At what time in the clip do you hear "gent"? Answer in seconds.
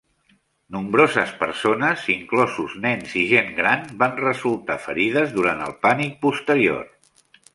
3.33-3.53